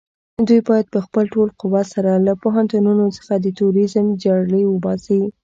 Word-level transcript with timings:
دوی 0.47 0.61
بايد 0.67 0.87
په 0.93 0.99
خپل 1.05 1.23
ټول 1.33 1.49
قوت 1.61 1.85
سره 1.95 2.11
له 2.27 2.33
پوهنتونونو 2.43 3.05
څخه 3.17 3.33
د 3.37 3.45
تروريزم 3.57 4.05
جرړې 4.23 4.61
وباسي. 4.67 5.21